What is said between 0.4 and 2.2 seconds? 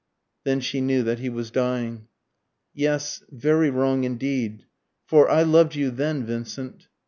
Then she knew that he was dying.